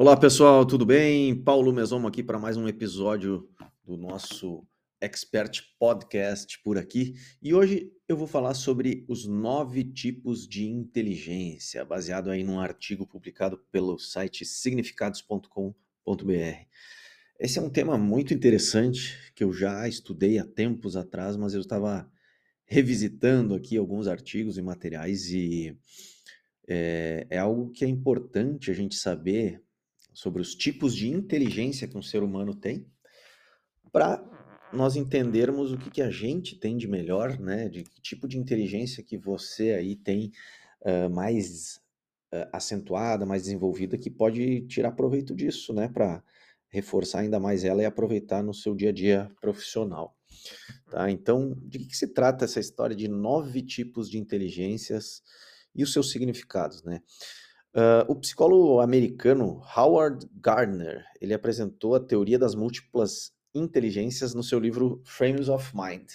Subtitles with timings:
[0.00, 1.34] Olá pessoal, tudo bem?
[1.34, 3.50] Paulo Mesomo aqui para mais um episódio
[3.84, 4.64] do nosso
[5.00, 7.14] Expert Podcast por aqui.
[7.42, 13.08] E hoje eu vou falar sobre os nove tipos de inteligência, baseado aí num artigo
[13.08, 15.74] publicado pelo site significados.com.br.
[17.40, 21.60] Esse é um tema muito interessante que eu já estudei há tempos atrás, mas eu
[21.60, 22.08] estava
[22.64, 25.76] revisitando aqui alguns artigos e materiais e
[26.68, 29.60] é, é algo que é importante a gente saber
[30.18, 32.84] sobre os tipos de inteligência que um ser humano tem,
[33.92, 34.20] para
[34.72, 37.68] nós entendermos o que, que a gente tem de melhor, né?
[37.68, 40.32] De que tipo de inteligência que você aí tem
[40.80, 41.76] uh, mais
[42.34, 45.86] uh, acentuada, mais desenvolvida, que pode tirar proveito disso, né?
[45.86, 46.20] Para
[46.68, 50.16] reforçar ainda mais ela e aproveitar no seu dia a dia profissional.
[50.90, 51.08] Tá?
[51.12, 55.22] Então, de que, que se trata essa história de nove tipos de inteligências
[55.76, 57.02] e os seus significados, né?
[57.74, 64.58] Uh, o psicólogo americano Howard Gardner ele apresentou a teoria das múltiplas inteligências no seu
[64.58, 66.08] livro Frames of Mind.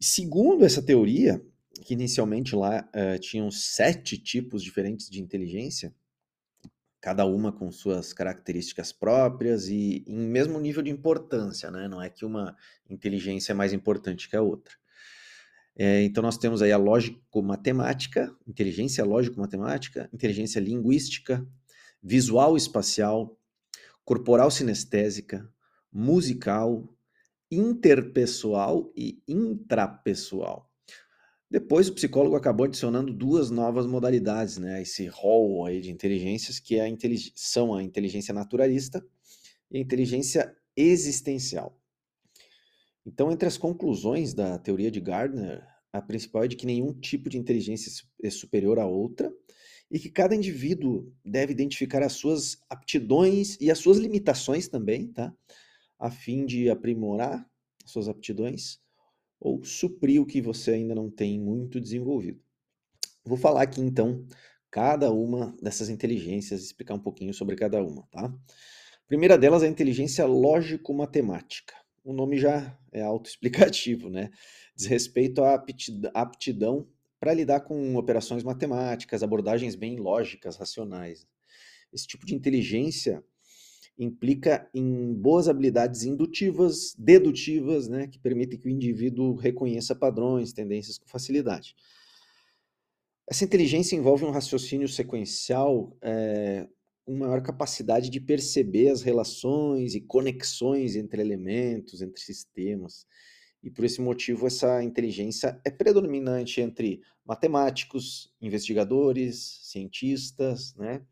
[0.00, 1.40] Segundo essa teoria,
[1.84, 5.94] que inicialmente lá uh, tinham sete tipos diferentes de inteligência,
[7.00, 11.88] cada uma com suas características próprias e em mesmo nível de importância, né?
[11.88, 12.56] Não é que uma
[12.88, 14.74] inteligência é mais importante que a outra.
[15.82, 21.42] É, então, nós temos aí a lógico-matemática, inteligência lógico-matemática, inteligência linguística,
[22.02, 23.40] visual espacial,
[24.04, 25.50] corporal sinestésica,
[25.90, 26.86] musical,
[27.50, 30.70] interpessoal e intrapessoal.
[31.50, 34.82] Depois o psicólogo acabou adicionando duas novas modalidades, né?
[34.82, 36.96] Esse rol aí de inteligências que é a
[37.34, 39.02] são a inteligência naturalista
[39.70, 41.79] e a inteligência existencial.
[43.12, 47.28] Então, entre as conclusões da teoria de Gardner, a principal é de que nenhum tipo
[47.28, 47.90] de inteligência
[48.22, 49.34] é superior à outra
[49.90, 55.34] e que cada indivíduo deve identificar as suas aptidões e as suas limitações também, tá?
[55.98, 57.44] A fim de aprimorar
[57.84, 58.78] suas aptidões
[59.40, 62.40] ou suprir o que você ainda não tem muito desenvolvido.
[63.24, 64.24] Vou falar aqui então
[64.70, 68.26] cada uma dessas inteligências, explicar um pouquinho sobre cada uma, tá?
[68.26, 71.79] A primeira delas é a inteligência lógico-matemática
[72.10, 74.30] o nome já é autoexplicativo, né?
[74.76, 75.54] Diz respeito à
[76.14, 76.88] aptidão
[77.18, 81.26] para lidar com operações matemáticas, abordagens bem lógicas, racionais.
[81.92, 83.22] Esse tipo de inteligência
[83.98, 90.96] implica em boas habilidades indutivas, dedutivas, né, que permitem que o indivíduo reconheça padrões, tendências
[90.96, 91.76] com facilidade.
[93.28, 96.66] Essa inteligência envolve um raciocínio sequencial é,
[97.06, 103.06] uma maior capacidade de perceber as relações e conexões entre elementos, entre sistemas.
[103.62, 111.04] E por esse motivo, essa inteligência é predominante entre matemáticos, investigadores, cientistas, né?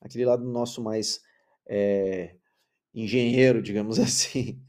[0.00, 1.20] Aquele lado nosso mais
[1.68, 2.36] é,
[2.94, 4.62] engenheiro, digamos assim.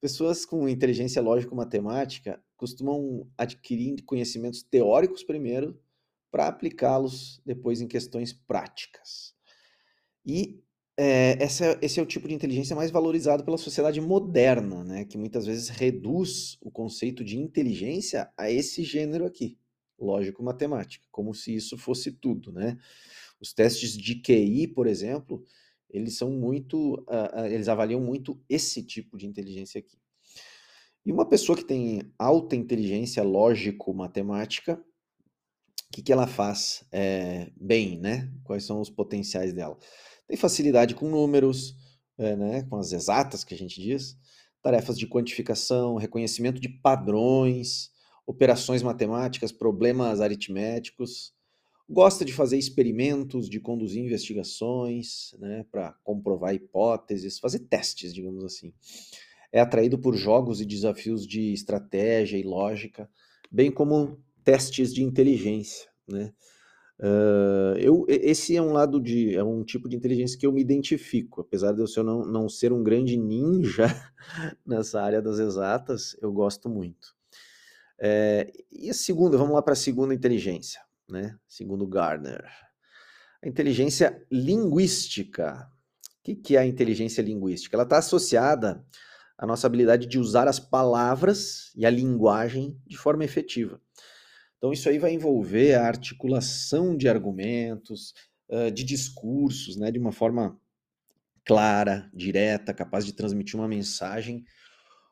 [0.00, 5.80] Pessoas com inteligência lógico-matemática costumam adquirir conhecimentos teóricos primeiro
[6.30, 9.34] para aplicá-los depois em questões práticas.
[10.24, 10.62] E
[10.96, 15.04] é, essa, esse é o tipo de inteligência mais valorizado pela sociedade moderna, né?
[15.04, 19.58] Que muitas vezes reduz o conceito de inteligência a esse gênero aqui,
[19.98, 22.78] lógico-matemática, como se isso fosse tudo, né?
[23.40, 25.44] Os testes de QI, por exemplo,
[25.90, 29.98] eles são muito, uh, eles avaliam muito esse tipo de inteligência aqui.
[31.04, 34.82] E uma pessoa que tem alta inteligência lógico-matemática,
[35.88, 38.32] o que, que ela faz é, bem, né?
[38.42, 39.78] Quais são os potenciais dela?
[40.26, 41.76] Tem facilidade com números,
[42.18, 44.16] é, né, com as exatas que a gente diz,
[44.62, 47.90] tarefas de quantificação, reconhecimento de padrões,
[48.26, 51.34] operações matemáticas, problemas aritméticos,
[51.88, 58.72] gosta de fazer experimentos, de conduzir investigações, né, para comprovar hipóteses, fazer testes, digamos assim.
[59.52, 63.08] É atraído por jogos e desafios de estratégia e lógica,
[63.50, 66.32] bem como testes de inteligência, né?
[66.98, 70.60] Uh, eu, esse é um lado de, é um tipo de inteligência que eu me
[70.60, 73.86] identifico, apesar de eu não, não ser um grande ninja
[74.64, 77.14] nessa área das exatas, eu gosto muito.
[77.98, 81.36] É, e a segunda, vamos lá para a segunda inteligência, né?
[81.48, 82.44] Segundo Gardner.
[83.42, 85.68] A inteligência linguística.
[86.20, 87.76] O que, que é a inteligência linguística?
[87.76, 88.84] Ela está associada
[89.36, 93.80] à nossa habilidade de usar as palavras e a linguagem de forma efetiva.
[94.64, 98.14] Então, isso aí vai envolver a articulação de argumentos,
[98.72, 100.58] de discursos, né, de uma forma
[101.44, 104.42] clara, direta, capaz de transmitir uma mensagem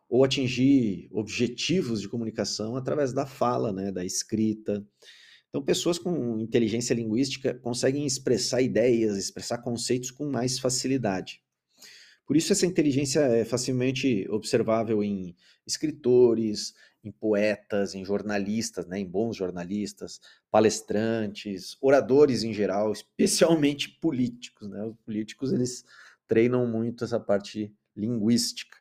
[0.09, 4.83] ou atingir objetivos de comunicação através da fala, né, da escrita.
[5.51, 11.43] Então, pessoas com inteligência linguística conseguem expressar ideias, expressar conceitos com mais facilidade.
[12.27, 16.73] Por isso, essa inteligência é facilmente observável em escritores,
[17.05, 20.21] em poetas, em jornalistas, né, em bons jornalistas,
[20.51, 24.69] palestrantes, oradores em geral, especialmente políticos.
[24.69, 24.85] Né?
[24.85, 25.85] Os políticos eles
[26.27, 28.79] treinam muito essa parte linguística.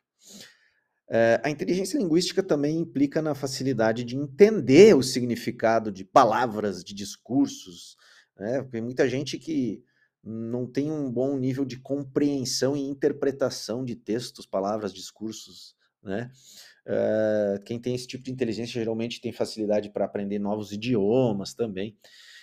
[1.08, 6.94] É, a inteligência linguística também implica na facilidade de entender o significado de palavras, de
[6.94, 7.96] discursos.
[8.38, 8.62] Né?
[8.70, 9.84] Tem muita gente que
[10.24, 16.30] não tem um bom nível de compreensão e interpretação de textos, palavras, discursos, né?
[16.86, 21.96] Uh, quem tem esse tipo de inteligência geralmente tem facilidade para aprender novos idiomas também.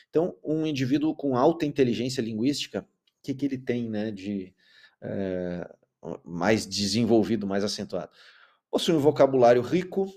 [0.10, 4.54] Então, um indivíduo com alta inteligência linguística, o que, que ele tem né, de
[5.04, 8.12] uh, mais desenvolvido, mais acentuado?
[8.72, 10.08] Possui um vocabulário rico,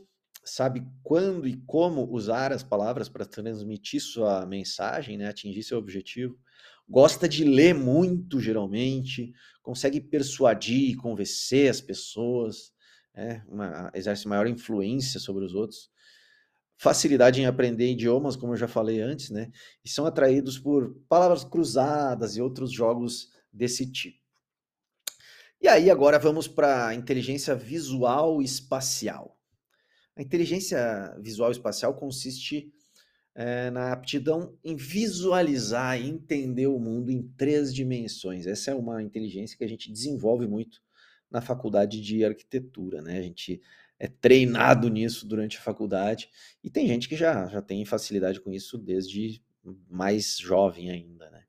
[0.44, 6.38] sabe quando e como usar as palavras para transmitir sua mensagem, né, atingir seu objetivo
[6.88, 9.32] gosta de ler muito, geralmente,
[9.62, 12.71] consegue persuadir e convencer as pessoas,
[13.14, 13.44] né?
[13.48, 15.90] Uma, exerce maior influência sobre os outros.
[16.76, 19.50] Facilidade em aprender idiomas, como eu já falei antes, né?
[19.84, 24.20] E são atraídos por palavras cruzadas e outros jogos desse tipo.
[25.60, 29.38] E aí, agora vamos para a inteligência visual espacial.
[30.16, 32.72] A inteligência visual espacial consiste
[33.34, 38.46] é, na aptidão em visualizar e entender o mundo em três dimensões.
[38.46, 40.80] Essa é uma inteligência que a gente desenvolve muito
[41.32, 43.18] na faculdade de arquitetura, né?
[43.18, 43.60] A gente
[43.98, 46.28] é treinado nisso durante a faculdade
[46.62, 49.42] e tem gente que já, já tem facilidade com isso desde
[49.88, 51.42] mais jovem ainda, né?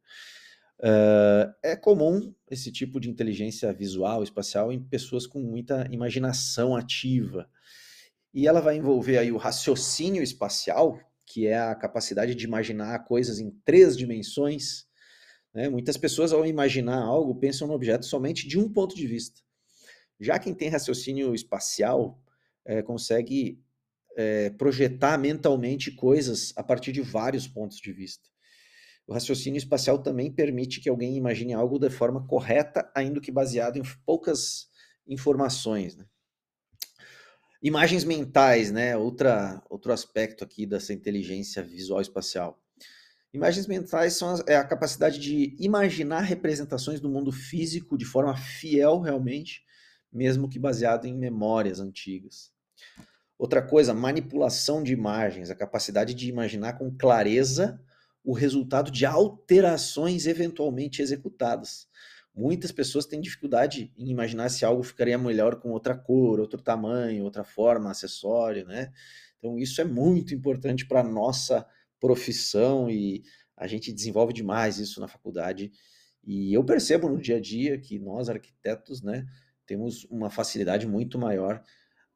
[0.80, 7.50] Uh, é comum esse tipo de inteligência visual, espacial, em pessoas com muita imaginação ativa.
[8.34, 13.40] E ela vai envolver aí o raciocínio espacial, que é a capacidade de imaginar coisas
[13.40, 14.86] em três dimensões.
[15.54, 15.70] Né?
[15.70, 19.42] Muitas pessoas, ao imaginar algo, pensam no objeto somente de um ponto de vista.
[20.24, 22.20] Já quem tem raciocínio espacial
[22.66, 23.62] é, consegue
[24.16, 28.30] é, projetar mentalmente coisas a partir de vários pontos de vista.
[29.06, 33.78] O raciocínio espacial também permite que alguém imagine algo de forma correta, ainda que baseado
[33.78, 34.70] em poucas
[35.06, 35.98] informações.
[35.98, 36.06] Né?
[37.62, 38.96] Imagens mentais, né?
[38.96, 42.62] Outra, outro aspecto aqui dessa inteligência visual espacial.
[43.34, 49.00] Imagens mentais são é a capacidade de imaginar representações do mundo físico de forma fiel
[49.00, 49.64] realmente,
[50.14, 52.52] mesmo que baseado em memórias antigas.
[53.38, 57.82] Outra coisa, manipulação de imagens, a capacidade de imaginar com clareza
[58.24, 61.88] o resultado de alterações eventualmente executadas.
[62.34, 67.24] Muitas pessoas têm dificuldade em imaginar se algo ficaria melhor com outra cor, outro tamanho,
[67.24, 68.92] outra forma, acessório, né?
[69.38, 71.68] Então, isso é muito importante para a nossa
[72.00, 73.24] profissão e
[73.58, 75.72] a gente desenvolve demais isso na faculdade.
[76.24, 79.26] E eu percebo no dia a dia que nós, arquitetos, né,
[79.66, 81.64] temos uma facilidade muito maior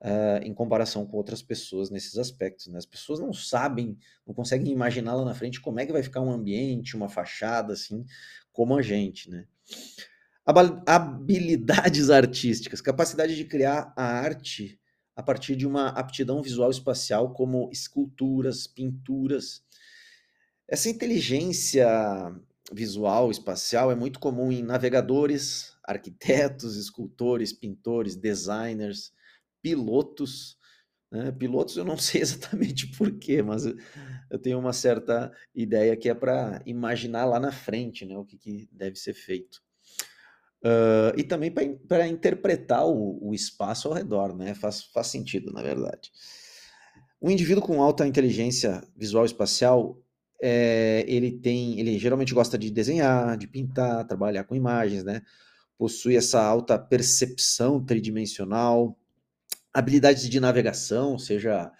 [0.01, 2.67] uh, em comparação com outras pessoas nesses aspectos.
[2.67, 2.77] Né?
[2.77, 6.21] As pessoas não sabem, não conseguem imaginar lá na frente como é que vai ficar
[6.21, 8.05] um ambiente, uma fachada, assim,
[8.51, 9.45] como a gente, né?
[10.85, 14.79] Habilidades artísticas, capacidade de criar a arte
[15.15, 19.63] a partir de uma aptidão visual espacial, como esculturas, pinturas.
[20.67, 21.87] Essa inteligência
[22.71, 29.13] visual espacial é muito comum em navegadores, arquitetos, escultores, pintores, designers,
[29.61, 30.57] pilotos.
[31.11, 31.31] Né?
[31.31, 33.65] Pilotos eu não sei exatamente porquê, mas
[34.29, 38.37] eu tenho uma certa ideia que é para imaginar lá na frente né, o que,
[38.37, 39.65] que deve ser feito.
[40.63, 44.55] Uh, e também para interpretar o, o, espaço ao redor, né?
[44.55, 46.11] Faz, faz sentido, na verdade.
[47.21, 50.01] Um indivíduo com alta inteligência visual espacial,
[50.41, 55.21] é, ele tem, ele geralmente gosta de desenhar, de pintar, trabalhar com imagens, né?
[55.77, 58.97] Possui essa alta percepção tridimensional,
[59.73, 61.71] habilidades de navegação, seja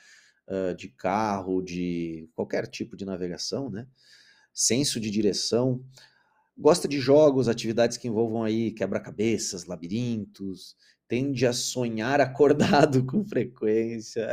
[0.48, 3.88] uh, de carro, de qualquer tipo de navegação, né?
[4.54, 5.84] Senso de direção,
[6.58, 10.76] gosta de jogos, atividades que envolvam aí quebra-cabeças, labirintos,
[11.08, 14.30] tende a sonhar acordado com frequência.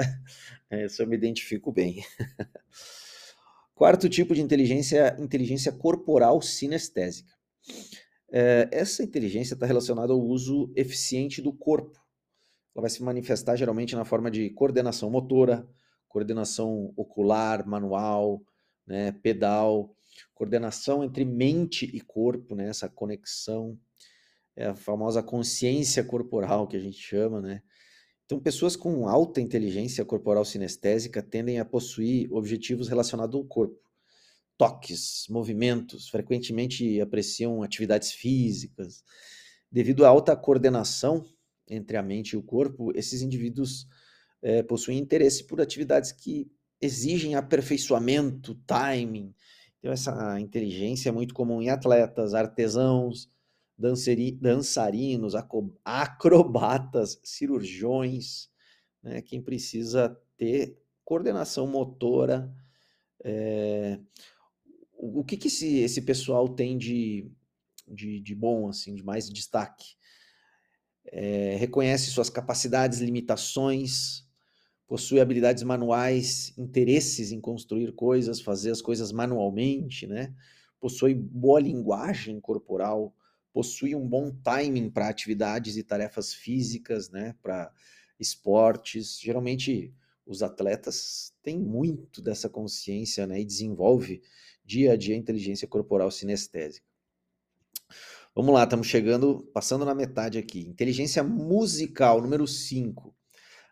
[0.68, 2.04] Essa eu me identifico bem.
[3.75, 7.33] Quarto tipo de inteligência é inteligência corporal sinestésica.
[8.37, 12.00] É, essa inteligência está relacionada ao uso eficiente do corpo.
[12.75, 15.64] Ela vai se manifestar geralmente na forma de coordenação motora,
[16.09, 18.43] coordenação ocular, manual,
[18.85, 19.95] né, pedal,
[20.35, 22.69] coordenação entre mente e corpo, né?
[22.69, 23.79] Essa conexão,
[24.57, 27.62] é a famosa consciência corporal que a gente chama, né?
[28.25, 33.79] Então, pessoas com alta inteligência corporal sinestésica tendem a possuir objetivos relacionados ao corpo.
[34.56, 39.02] Toques, movimentos, frequentemente apreciam atividades físicas.
[39.70, 41.25] Devido à alta coordenação
[41.68, 43.87] entre a mente e o corpo, esses indivíduos
[44.42, 49.34] é, possuem interesse por atividades que exigem aperfeiçoamento, timing.
[49.78, 53.28] Então, essa inteligência é muito comum em atletas, artesãos,
[53.76, 55.34] dançarinos,
[55.84, 58.49] acrobatas, cirurgiões,
[59.02, 59.20] né?
[59.23, 62.52] quem precisa ter coordenação motora.
[63.23, 63.99] É...
[65.06, 67.30] O que, que esse, esse pessoal tem de,
[67.87, 69.96] de, de bom, assim, de mais destaque?
[71.06, 74.26] É, reconhece suas capacidades, limitações,
[74.87, 80.34] possui habilidades manuais, interesses em construir coisas, fazer as coisas manualmente, né?
[80.80, 83.14] Possui boa linguagem corporal,
[83.52, 87.34] possui um bom timing para atividades e tarefas físicas, né?
[87.42, 87.70] Para
[88.18, 89.20] esportes.
[89.20, 89.92] Geralmente
[90.26, 93.40] os atletas têm muito dessa consciência, né?
[93.40, 94.23] E desenvolve
[94.64, 96.87] dia a dia inteligência corporal sinestésica.
[98.35, 100.61] Vamos lá, estamos chegando, passando na metade aqui.
[100.61, 103.14] Inteligência musical, número 5.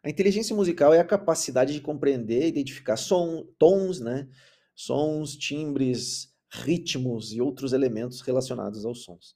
[0.04, 4.28] A inteligência musical é a capacidade de compreender e identificar som, tons, né?
[4.75, 9.34] Sons, timbres, ritmos e outros elementos relacionados aos sons.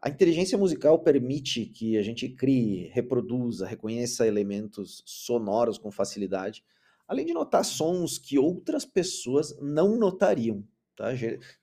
[0.00, 6.64] A inteligência musical permite que a gente crie, reproduza, reconheça elementos sonoros com facilidade,
[7.06, 10.64] além de notar sons que outras pessoas não notariam.
[10.96, 11.08] Tá?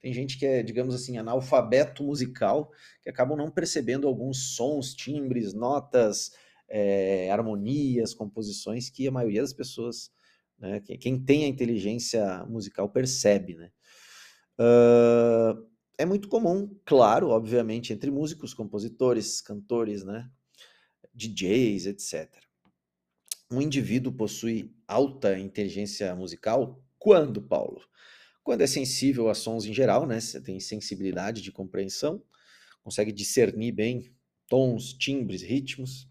[0.01, 2.71] Tem gente que é, digamos assim, analfabeto musical,
[3.01, 6.31] que acabam não percebendo alguns sons, timbres, notas,
[6.67, 10.11] é, harmonias, composições que a maioria das pessoas,
[10.57, 13.71] né, quem tem a inteligência musical percebe, né?
[14.59, 15.65] Uh,
[15.97, 20.29] é muito comum, claro, obviamente, entre músicos, compositores, cantores, né,
[21.13, 22.29] DJs, etc.
[23.51, 27.81] Um indivíduo possui alta inteligência musical quando, Paulo?
[28.49, 30.19] Quando é sensível a sons em geral, né?
[30.19, 32.19] Você tem sensibilidade de compreensão,
[32.83, 34.11] consegue discernir bem
[34.47, 36.09] tons, timbres, ritmos,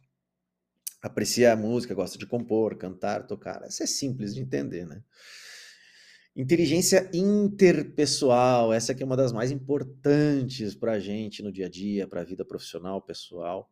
[1.03, 3.67] aprecia a música, gosta de compor, cantar, tocar.
[3.67, 5.03] Isso é simples de entender, né?
[6.37, 11.69] Inteligência interpessoal, essa que é uma das mais importantes para a gente no dia a
[11.69, 13.69] dia, para a vida profissional, pessoal.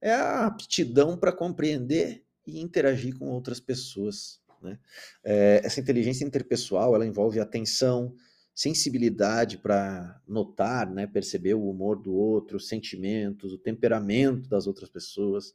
[0.00, 4.41] É a aptidão para compreender e interagir com outras pessoas.
[4.62, 4.78] Né?
[5.24, 8.14] É, essa inteligência interpessoal, ela envolve atenção,
[8.54, 14.90] sensibilidade para notar, né, perceber o humor do outro, os sentimentos, o temperamento das outras
[14.90, 15.54] pessoas,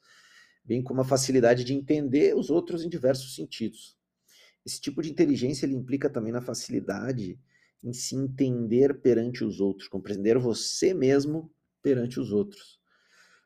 [0.63, 3.97] bem como a facilidade de entender os outros em diversos sentidos.
[4.65, 7.39] Esse tipo de inteligência ele implica também na facilidade
[7.83, 11.49] em se entender perante os outros, compreender você mesmo
[11.81, 12.79] perante os outros.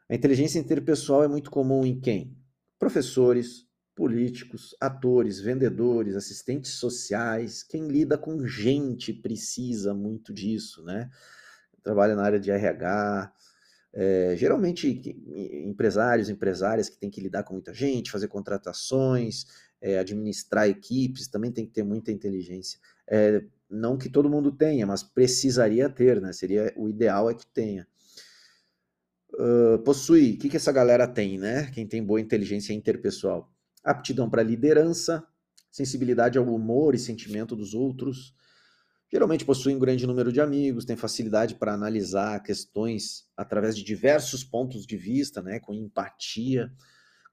[0.10, 2.36] A inteligência interpessoal é muito comum em quem?
[2.80, 11.10] Professores, políticos, atores, vendedores, assistentes sociais, quem lida com gente precisa muito disso, né?
[11.84, 13.34] Trabalha na área de RH,
[13.94, 15.20] é, geralmente
[15.66, 19.46] empresários, empresárias que têm que lidar com muita gente, fazer contratações,
[19.82, 22.80] é, administrar equipes, também tem que ter muita inteligência.
[23.08, 26.32] É, não que todo mundo tenha, mas precisaria ter, né?
[26.34, 27.88] Seria o ideal é que tenha.
[29.34, 31.72] Uh, possui, o que, que essa galera tem, né?
[31.72, 33.50] Quem tem boa inteligência interpessoal?
[33.84, 35.26] Aptidão para liderança,
[35.72, 38.36] sensibilidade ao humor e sentimento dos outros,
[39.12, 44.42] Geralmente possuem um grande número de amigos, têm facilidade para analisar questões através de diversos
[44.42, 46.72] pontos de vista, né, com empatia,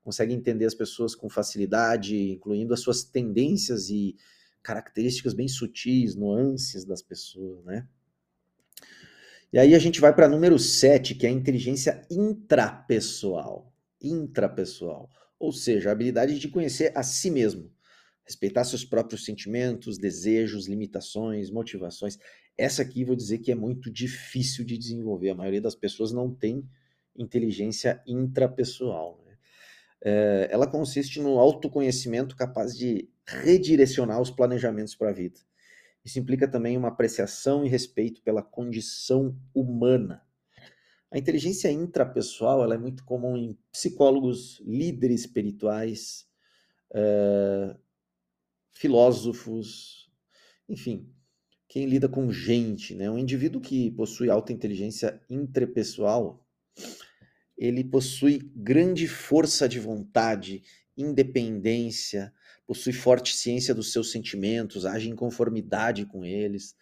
[0.03, 4.17] conseguem entender as pessoas com facilidade, incluindo as suas tendências e
[4.61, 7.87] características bem sutis, nuances das pessoas, né?
[9.53, 13.73] E aí a gente vai para número 7, que é a inteligência intrapessoal.
[14.03, 17.71] Intrapessoal, ou seja, a habilidade de conhecer a si mesmo,
[18.25, 22.19] respeitar seus próprios sentimentos, desejos, limitações, motivações.
[22.57, 25.31] Essa aqui vou dizer que é muito difícil de desenvolver.
[25.31, 26.69] A maioria das pessoas não tem
[27.17, 29.23] inteligência intrapessoal.
[29.25, 29.37] Né?
[30.03, 35.41] É, ela consiste no autoconhecimento capaz de redirecionar os planejamentos para a vida.
[36.05, 40.23] Isso implica também uma apreciação e respeito pela condição humana.
[41.11, 46.27] A inteligência intrapessoal ela é muito comum em psicólogos, líderes espirituais,
[46.95, 47.75] é,
[48.73, 50.11] filósofos,
[50.69, 51.11] enfim,
[51.67, 53.11] quem lida com gente, né?
[53.11, 56.47] Um indivíduo que possui alta inteligência interpessoal,
[57.57, 60.63] ele possui grande força de vontade,
[60.97, 62.33] independência,
[62.67, 66.77] possui forte ciência dos seus sentimentos, age em conformidade com eles,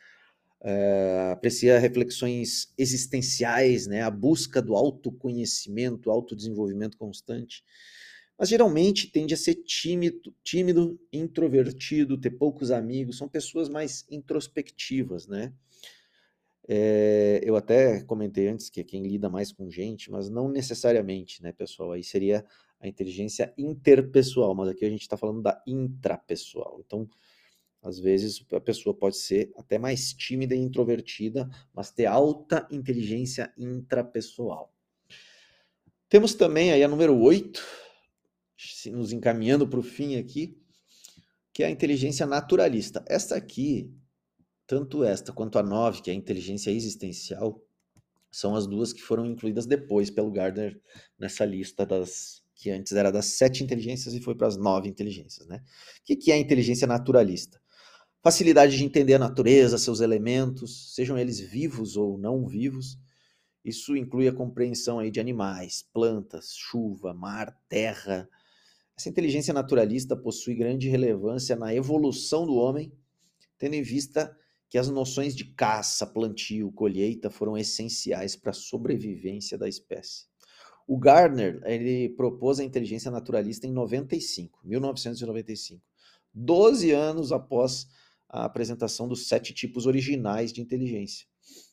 [0.68, 4.02] é, aprecia reflexões existenciais, né?
[4.02, 7.62] A busca do autoconhecimento, autodesenvolvimento constante
[8.38, 15.26] mas geralmente tende a ser tímido, tímido, introvertido, ter poucos amigos, são pessoas mais introspectivas,
[15.26, 15.52] né?
[16.68, 21.42] É, eu até comentei antes que é quem lida mais com gente, mas não necessariamente,
[21.42, 21.92] né, pessoal?
[21.92, 22.44] Aí seria
[22.80, 26.82] a inteligência interpessoal, mas aqui a gente está falando da intrapessoal.
[26.84, 27.08] Então,
[27.86, 33.52] às vezes a pessoa pode ser até mais tímida e introvertida, mas ter alta inteligência
[33.56, 34.72] intrapessoal.
[36.08, 37.62] Temos também aí a número 8,
[38.86, 40.58] nos encaminhando para o fim aqui,
[41.52, 43.04] que é a inteligência naturalista.
[43.08, 43.92] Esta aqui,
[44.66, 47.62] tanto esta quanto a 9, que é a inteligência existencial,
[48.30, 50.80] são as duas que foram incluídas depois pelo Gardner
[51.18, 55.46] nessa lista das que antes era das sete inteligências e foi para as nove inteligências,
[55.46, 55.62] né?
[56.00, 57.60] O que, que é a inteligência naturalista?
[58.26, 62.98] Facilidade de entender a natureza, seus elementos, sejam eles vivos ou não vivos.
[63.64, 68.28] Isso inclui a compreensão aí de animais, plantas, chuva, mar, terra.
[68.98, 72.92] Essa inteligência naturalista possui grande relevância na evolução do homem,
[73.56, 74.36] tendo em vista
[74.68, 80.24] que as noções de caça, plantio, colheita foram essenciais para a sobrevivência da espécie.
[80.84, 85.80] O Gardner, ele propôs a inteligência naturalista em 95, 1995,
[86.34, 87.86] 12 anos após
[88.28, 91.26] a apresentação dos sete tipos originais de inteligência.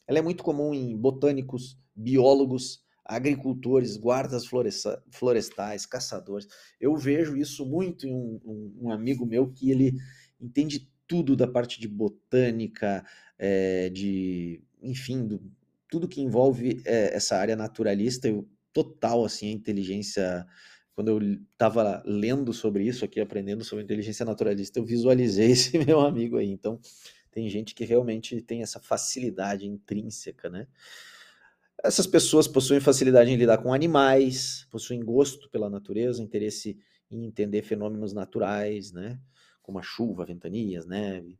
[0.07, 4.45] Ela é muito comum em botânicos, biólogos, agricultores, guardas
[5.12, 6.48] florestais, caçadores.
[6.79, 9.93] Eu vejo isso muito em um, um, um amigo meu que ele
[10.39, 13.05] entende tudo da parte de botânica,
[13.38, 15.41] é, de, enfim, do,
[15.89, 18.27] tudo que envolve é, essa área naturalista.
[18.27, 20.45] Eu total assim a inteligência.
[20.95, 21.19] Quando eu
[21.51, 26.50] estava lendo sobre isso aqui, aprendendo sobre inteligência naturalista, eu visualizei esse meu amigo aí.
[26.50, 26.79] Então,
[27.31, 30.67] tem gente que realmente tem essa facilidade intrínseca, né?
[31.83, 36.77] Essas pessoas possuem facilidade em lidar com animais, possuem gosto pela natureza, interesse
[37.12, 39.19] em entender fenômenos naturais, né?
[39.62, 41.39] Como a chuva, ventanias, neve.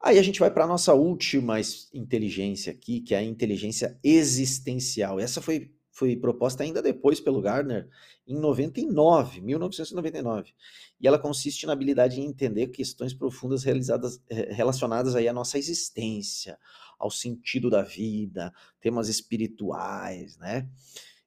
[0.00, 1.58] Aí a gente vai para a nossa última
[1.94, 5.18] inteligência aqui, que é a inteligência existencial.
[5.18, 7.86] Essa foi foi proposta ainda depois pelo Gardner,
[8.26, 10.54] em 99, 1999.
[10.98, 16.58] E ela consiste na habilidade de entender questões profundas relacionadas aí à nossa existência,
[16.98, 20.66] ao sentido da vida, temas espirituais, né?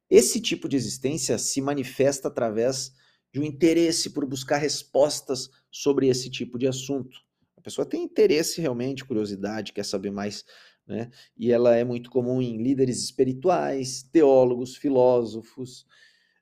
[0.09, 2.91] Esse tipo de existência se manifesta através
[3.31, 7.19] de um interesse por buscar respostas sobre esse tipo de assunto.
[7.57, 10.43] A pessoa tem interesse realmente, curiosidade, quer saber mais
[10.87, 11.09] né?
[11.37, 15.85] E ela é muito comum em líderes espirituais, teólogos, filósofos.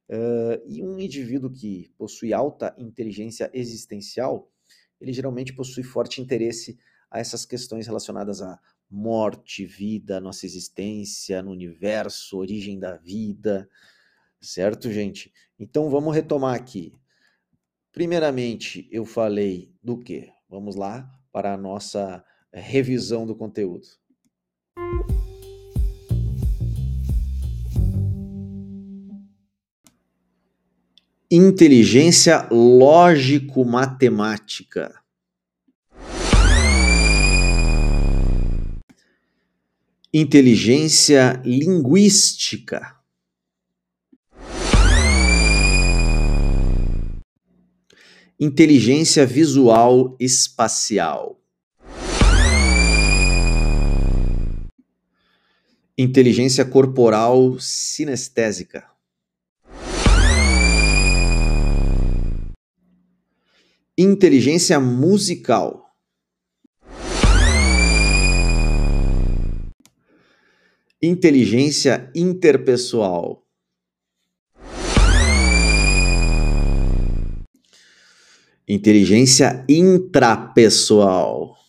[0.10, 4.52] Uh, e um indivíduo que possui alta inteligência existencial,
[5.00, 6.78] ele geralmente possui forte interesse
[7.10, 13.68] a essas questões relacionadas à morte, vida, nossa existência no universo, origem da vida,
[14.40, 15.34] certo, gente?
[15.58, 16.94] Então vamos retomar aqui.
[17.92, 20.30] Primeiramente, eu falei do que?
[20.50, 23.88] Vamos lá para a nossa revisão do conteúdo.
[31.36, 34.94] Inteligência lógico-matemática.
[40.14, 42.98] Inteligência linguística.
[48.40, 51.43] Inteligência visual espacial.
[55.96, 58.84] Inteligência corporal sinestésica.
[63.96, 65.86] Inteligência musical.
[71.00, 73.44] Inteligência interpessoal.
[78.68, 81.63] Inteligência intrapessoal.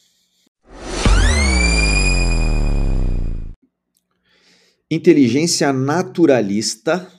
[4.94, 7.10] Inteligência naturalista,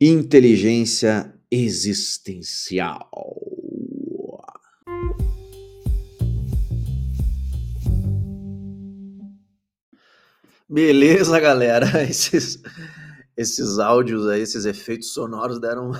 [0.00, 3.10] inteligência existencial.
[10.66, 11.86] Beleza, galera.
[12.08, 12.62] Esses,
[13.36, 15.92] esses áudios aí, esses efeitos sonoros deram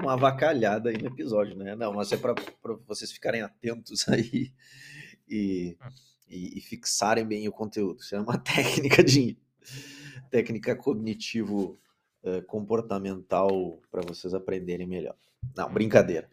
[0.00, 1.74] uma avacalhada aí no episódio, né?
[1.74, 2.34] Não, mas é para
[2.86, 4.52] vocês ficarem atentos aí
[5.28, 5.88] e, hum.
[6.28, 8.00] e, e fixarem bem o conteúdo.
[8.00, 9.36] Isso é uma técnica de
[10.30, 11.78] técnica cognitivo
[12.22, 15.16] uh, comportamental para vocês aprenderem melhor.
[15.56, 16.28] Não, brincadeira.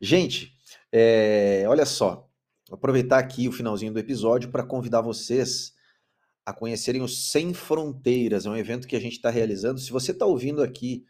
[0.00, 0.56] Gente,
[0.92, 2.28] é, olha só,
[2.70, 5.74] aproveitar aqui o finalzinho do episódio para convidar vocês
[6.44, 8.46] a conhecerem o Sem Fronteiras.
[8.46, 9.80] É um evento que a gente está realizando.
[9.80, 11.04] Se você está ouvindo aqui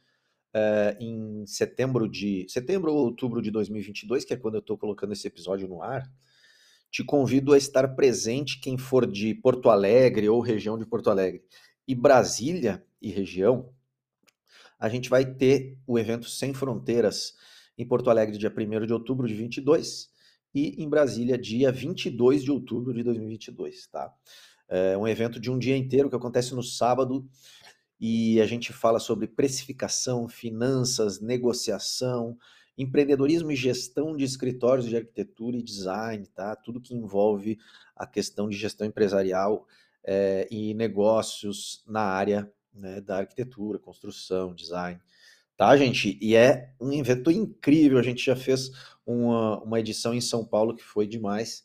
[0.55, 5.13] é, em setembro de setembro ou outubro de 2022, que é quando eu estou colocando
[5.13, 6.11] esse episódio no ar,
[6.91, 11.43] te convido a estar presente quem for de Porto Alegre ou região de Porto Alegre
[11.87, 13.71] e Brasília e região.
[14.79, 17.35] A gente vai ter o evento Sem Fronteiras
[17.79, 20.11] em Porto Alegre, dia 1 de outubro de 22
[20.55, 24.13] e em Brasília, dia 22 de outubro de 2022, tá?
[24.69, 27.29] É um evento de um dia inteiro que acontece no sábado
[28.01, 32.37] e a gente fala sobre precificação, finanças, negociação,
[32.77, 36.55] empreendedorismo e gestão de escritórios de arquitetura e design, tá?
[36.57, 37.59] Tudo que envolve
[37.95, 39.67] a questão de gestão empresarial
[40.05, 45.01] é, e negócios na área né, da arquitetura, construção, design
[45.57, 46.19] tá, gente?
[46.21, 47.99] E é um evento incrível.
[47.99, 48.71] A gente já fez
[49.07, 51.65] uma, uma edição em São Paulo que foi demais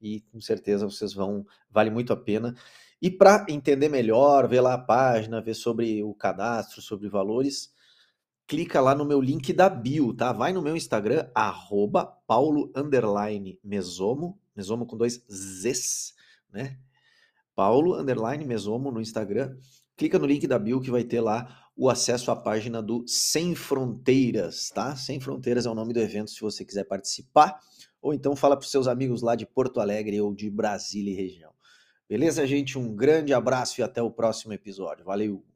[0.00, 2.54] e com certeza vocês vão, vale muito a pena.
[3.00, 7.72] E para entender melhor, ver lá a página, ver sobre o cadastro, sobre valores,
[8.46, 10.32] clica lá no meu link da bio, tá?
[10.32, 12.70] Vai no meu Instagram, arroba paulo,
[13.62, 16.14] mesomo, mesomo com dois Zs,
[16.52, 16.78] né?
[17.54, 18.02] Paulo,
[18.46, 19.56] mesomo no Instagram.
[19.96, 23.54] Clica no link da bio que vai ter lá o acesso à página do Sem
[23.54, 24.96] Fronteiras, tá?
[24.96, 27.58] Sem Fronteiras é o nome do evento se você quiser participar,
[28.00, 31.16] ou então fala para os seus amigos lá de Porto Alegre ou de Brasília e
[31.16, 31.52] região.
[32.08, 32.78] Beleza, gente?
[32.78, 35.04] Um grande abraço e até o próximo episódio.
[35.04, 35.51] Valeu!